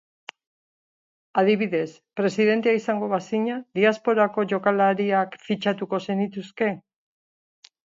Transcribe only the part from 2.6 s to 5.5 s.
izango bazina, diasporako jokalariak